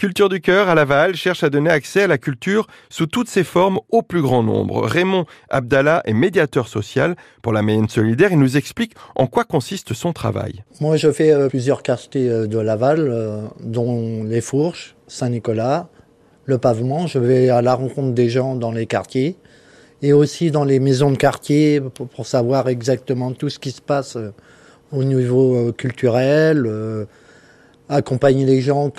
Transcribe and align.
Culture 0.00 0.30
du 0.30 0.40
cœur 0.40 0.70
à 0.70 0.74
Laval 0.74 1.14
cherche 1.14 1.44
à 1.44 1.50
donner 1.50 1.68
accès 1.68 2.04
à 2.04 2.06
la 2.06 2.16
culture 2.16 2.66
sous 2.88 3.04
toutes 3.04 3.28
ses 3.28 3.44
formes 3.44 3.80
au 3.90 4.00
plus 4.00 4.22
grand 4.22 4.42
nombre. 4.42 4.86
Raymond 4.86 5.26
Abdallah 5.50 6.00
est 6.06 6.14
médiateur 6.14 6.68
social 6.68 7.16
pour 7.42 7.52
la 7.52 7.60
Mayenne 7.60 7.86
solidaire. 7.86 8.32
Il 8.32 8.38
nous 8.38 8.56
explique 8.56 8.94
en 9.14 9.26
quoi 9.26 9.44
consiste 9.44 9.92
son 9.92 10.14
travail. 10.14 10.64
Moi, 10.80 10.96
je 10.96 11.12
fais 11.12 11.32
euh, 11.32 11.50
plusieurs 11.50 11.82
quartiers 11.82 12.30
euh, 12.30 12.46
de 12.46 12.56
Laval, 12.56 13.08
euh, 13.10 13.42
dont 13.62 14.24
les 14.24 14.40
Fourches, 14.40 14.96
Saint-Nicolas, 15.06 15.90
le 16.46 16.56
Pavement. 16.56 17.06
Je 17.06 17.18
vais 17.18 17.50
à 17.50 17.60
la 17.60 17.74
rencontre 17.74 18.14
des 18.14 18.30
gens 18.30 18.54
dans 18.54 18.72
les 18.72 18.86
quartiers 18.86 19.36
et 20.00 20.14
aussi 20.14 20.50
dans 20.50 20.64
les 20.64 20.80
maisons 20.80 21.10
de 21.10 21.18
quartier 21.18 21.78
pour, 21.82 22.26
savoir 22.26 22.70
exactement 22.70 23.32
tout 23.32 23.50
ce 23.50 23.58
qui 23.58 23.70
se 23.70 23.82
passe 23.82 24.16
au 24.92 25.04
niveau 25.04 25.74
culturel, 25.74 27.06
accompagner 27.90 28.46
les 28.46 28.60
gens 28.60 28.92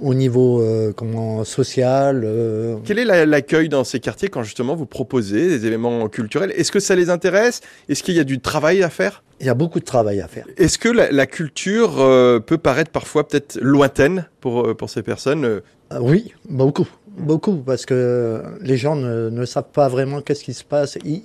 au 0.00 0.14
niveau 0.14 0.62
euh, 0.62 0.92
comment, 0.94 1.44
social. 1.44 2.22
Euh. 2.24 2.76
Quel 2.84 2.98
est 2.98 3.26
l'accueil 3.26 3.68
dans 3.68 3.84
ces 3.84 4.00
quartiers 4.00 4.28
quand 4.28 4.44
justement 4.44 4.76
vous 4.76 4.86
proposez 4.86 5.48
des 5.48 5.66
événements 5.66 6.08
culturels? 6.08 6.52
Est-ce 6.56 6.70
que 6.70 6.80
ça 6.80 6.94
les 6.94 7.10
intéresse? 7.10 7.60
Est-ce 7.88 8.02
qu'il 8.02 8.14
y 8.14 8.20
a 8.20 8.24
du 8.24 8.40
travail 8.40 8.82
à 8.82 8.88
faire? 8.88 9.24
Il 9.40 9.46
y 9.46 9.50
a 9.50 9.54
beaucoup 9.54 9.80
de 9.80 9.84
travail 9.84 10.20
à 10.20 10.28
faire. 10.28 10.46
Est-ce 10.56 10.78
que 10.78 10.88
la, 10.88 11.26
culture 11.26 12.00
euh, 12.00 12.38
peut 12.38 12.56
paraître 12.56 12.90
parfois 12.90 13.26
peut-être 13.26 13.58
lointaine 13.60 14.26
pour, 14.40 14.74
pour 14.76 14.88
ces 14.88 15.02
personnes 15.02 15.60
Oui, 16.00 16.32
beaucoup. 16.48 16.88
Beaucoup, 17.18 17.56
parce 17.56 17.84
que 17.84 18.42
les 18.60 18.76
gens 18.76 18.94
ne, 18.94 19.28
ne 19.28 19.44
savent 19.44 19.70
pas 19.72 19.88
vraiment 19.88 20.20
qu'est-ce 20.20 20.44
qui 20.44 20.54
se 20.54 20.64
passe. 20.64 20.98
Ils 21.04 21.22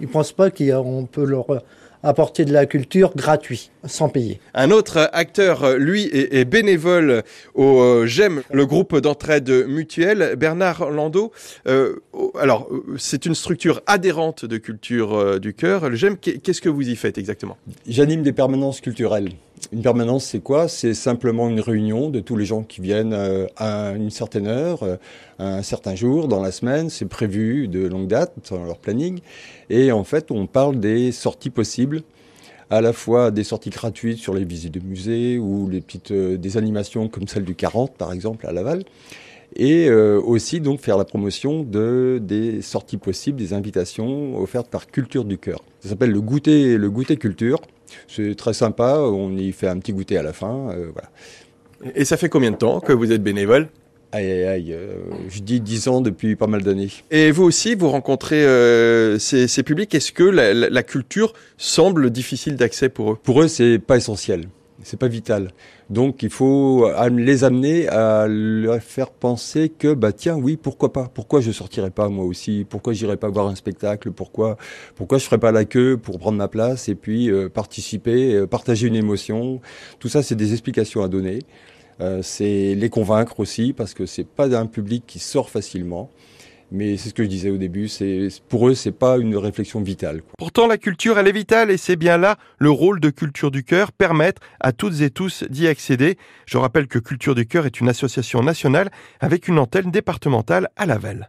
ne 0.00 0.06
pensent 0.06 0.32
pas 0.32 0.50
qu'on 0.50 1.06
peut 1.10 1.24
leur 1.24 1.46
apporter 2.04 2.44
de 2.44 2.52
la 2.52 2.66
culture 2.66 3.12
gratuit, 3.16 3.70
sans 3.84 4.08
payer. 4.08 4.40
Un 4.54 4.70
autre 4.70 5.10
acteur, 5.12 5.76
lui, 5.76 6.08
est, 6.12 6.44
bénévole 6.44 7.22
au 7.54 7.80
euh, 7.80 8.06
GEM, 8.06 8.42
le 8.52 8.66
groupe 8.66 8.96
d'entraide 8.98 9.50
mutuelle, 9.66 10.36
Bernard 10.36 10.90
Landau. 10.90 11.32
Euh, 12.34 12.40
alors, 12.40 12.68
c'est 12.98 13.26
une 13.26 13.34
structure 13.34 13.80
adhérente 13.86 14.44
de 14.44 14.56
culture 14.58 15.14
euh, 15.14 15.38
du 15.38 15.54
cœur. 15.54 15.88
Qu'est-ce 16.20 16.60
que 16.60 16.68
vous 16.68 16.88
y 16.88 16.96
faites 16.96 17.18
exactement? 17.18 17.56
J'anime 17.86 18.22
des 18.22 18.32
permanences 18.32 18.80
culturelles. 18.80 19.30
Une 19.72 19.82
permanence, 19.82 20.26
c'est 20.26 20.40
quoi? 20.40 20.68
C'est 20.68 20.94
simplement 20.94 21.48
une 21.48 21.60
réunion 21.60 22.10
de 22.10 22.20
tous 22.20 22.36
les 22.36 22.44
gens 22.44 22.62
qui 22.62 22.80
viennent 22.80 23.16
à 23.56 23.92
une 23.92 24.10
certaine 24.10 24.46
heure, 24.46 24.84
à 25.38 25.56
un 25.56 25.62
certain 25.62 25.94
jour 25.94 26.28
dans 26.28 26.42
la 26.42 26.52
semaine. 26.52 26.90
C'est 26.90 27.06
prévu 27.06 27.66
de 27.66 27.86
longue 27.86 28.06
date 28.06 28.34
dans 28.50 28.62
leur 28.62 28.76
planning. 28.76 29.20
Et 29.70 29.90
en 29.90 30.04
fait, 30.04 30.30
on 30.30 30.46
parle 30.46 30.80
des 30.80 31.12
sorties 31.12 31.48
possibles 31.48 32.02
à 32.70 32.80
la 32.80 32.92
fois 32.92 33.30
des 33.30 33.44
sorties 33.44 33.70
gratuites 33.70 34.18
sur 34.18 34.34
les 34.34 34.44
visites 34.44 34.74
de 34.74 34.80
musées 34.80 35.38
ou 35.38 35.68
les 35.68 35.80
petites 35.80 36.10
euh, 36.10 36.36
des 36.36 36.56
animations 36.56 37.08
comme 37.08 37.28
celle 37.28 37.44
du 37.44 37.54
40 37.54 37.94
par 37.94 38.12
exemple 38.12 38.46
à 38.46 38.52
Laval 38.52 38.84
et 39.56 39.88
euh, 39.88 40.20
aussi 40.20 40.60
donc 40.60 40.80
faire 40.80 40.96
la 40.96 41.04
promotion 41.04 41.62
de 41.62 42.18
des 42.22 42.62
sorties 42.62 42.96
possibles, 42.96 43.38
des 43.38 43.52
invitations 43.52 44.38
offertes 44.40 44.68
par 44.68 44.86
Culture 44.86 45.24
du 45.24 45.38
cœur. 45.38 45.62
Ça 45.80 45.90
s'appelle 45.90 46.10
le 46.10 46.20
goûter 46.20 46.76
le 46.76 46.90
goûter 46.90 47.16
culture. 47.16 47.60
C'est 48.08 48.34
très 48.34 48.54
sympa, 48.54 48.98
on 48.98 49.36
y 49.36 49.52
fait 49.52 49.68
un 49.68 49.78
petit 49.78 49.92
goûter 49.92 50.16
à 50.16 50.22
la 50.22 50.32
fin, 50.32 50.70
euh, 50.70 50.88
voilà. 50.92 51.10
Et 51.94 52.04
ça 52.04 52.16
fait 52.16 52.28
combien 52.28 52.50
de 52.50 52.56
temps 52.56 52.80
que 52.80 52.92
vous 52.92 53.12
êtes 53.12 53.22
bénévole? 53.22 53.68
Aïe, 54.14 54.30
aïe, 54.30 54.44
aïe. 54.44 54.72
Euh, 54.72 54.94
je 55.28 55.40
dis 55.40 55.60
10 55.60 55.88
ans 55.88 56.00
depuis 56.00 56.36
pas 56.36 56.46
mal 56.46 56.62
d'années. 56.62 56.88
Et 57.10 57.32
vous 57.32 57.42
aussi, 57.42 57.74
vous 57.74 57.90
rencontrez 57.90 58.44
euh, 58.44 59.18
ces, 59.18 59.48
ces, 59.48 59.64
publics. 59.64 59.92
Est-ce 59.92 60.12
que 60.12 60.22
la, 60.22 60.54
la, 60.54 60.82
culture 60.84 61.32
semble 61.58 62.10
difficile 62.10 62.54
d'accès 62.54 62.88
pour 62.88 63.12
eux? 63.12 63.18
Pour 63.20 63.42
eux, 63.42 63.48
c'est 63.48 63.80
pas 63.80 63.96
essentiel. 63.96 64.46
C'est 64.84 64.98
pas 64.98 65.08
vital. 65.08 65.50
Donc, 65.90 66.22
il 66.22 66.30
faut 66.30 66.88
les 67.10 67.42
amener 67.42 67.88
à 67.88 68.26
leur 68.28 68.80
faire 68.80 69.10
penser 69.10 69.68
que, 69.68 69.94
bah, 69.94 70.12
tiens, 70.12 70.36
oui, 70.36 70.56
pourquoi 70.56 70.92
pas? 70.92 71.10
Pourquoi 71.12 71.40
je 71.40 71.50
sortirais 71.50 71.90
pas, 71.90 72.08
moi 72.08 72.24
aussi? 72.24 72.64
Pourquoi 72.68 72.92
j'irais 72.92 73.16
pas 73.16 73.28
voir 73.28 73.48
un 73.48 73.54
spectacle? 73.56 74.12
Pourquoi, 74.12 74.56
pourquoi 74.94 75.18
je 75.18 75.24
ferais 75.24 75.38
pas 75.38 75.50
la 75.52 75.64
queue 75.64 75.96
pour 75.96 76.18
prendre 76.18 76.38
ma 76.38 76.48
place 76.48 76.88
et 76.88 76.94
puis 76.94 77.30
euh, 77.30 77.48
participer, 77.48 78.46
partager 78.46 78.86
une 78.86 78.96
émotion? 78.96 79.60
Tout 79.98 80.08
ça, 80.08 80.22
c'est 80.22 80.36
des 80.36 80.52
explications 80.52 81.02
à 81.02 81.08
donner. 81.08 81.40
Euh, 82.00 82.20
c'est 82.22 82.74
les 82.74 82.88
convaincre 82.90 83.40
aussi 83.40 83.72
parce 83.72 83.94
que 83.94 84.06
c'est 84.06 84.26
pas 84.26 84.56
un 84.56 84.66
public 84.66 85.04
qui 85.06 85.18
sort 85.18 85.50
facilement. 85.50 86.10
Mais 86.76 86.96
c'est 86.96 87.10
ce 87.10 87.14
que 87.14 87.22
je 87.22 87.28
disais 87.28 87.50
au 87.50 87.56
début, 87.56 87.86
c'est 87.86 88.28
pour 88.48 88.68
eux 88.68 88.74
c'est 88.74 88.90
pas 88.90 89.18
une 89.18 89.36
réflexion 89.36 89.80
vitale. 89.80 90.22
Pourtant 90.36 90.66
la 90.66 90.76
culture 90.76 91.20
elle 91.20 91.28
est 91.28 91.32
vitale 91.32 91.70
et 91.70 91.76
c'est 91.76 91.94
bien 91.94 92.18
là 92.18 92.36
le 92.58 92.68
rôle 92.68 92.98
de 92.98 93.10
Culture 93.10 93.52
du 93.52 93.62
cœur, 93.62 93.92
permettre 93.92 94.42
à 94.58 94.72
toutes 94.72 95.00
et 95.00 95.10
tous 95.10 95.44
d'y 95.48 95.68
accéder. 95.68 96.18
Je 96.46 96.58
rappelle 96.58 96.88
que 96.88 96.98
Culture 96.98 97.36
du 97.36 97.46
cœur 97.46 97.64
est 97.64 97.78
une 97.78 97.88
association 97.88 98.42
nationale 98.42 98.90
avec 99.20 99.46
une 99.46 99.60
antenne 99.60 99.92
départementale 99.92 100.68
à 100.76 100.84
Laval. 100.84 101.22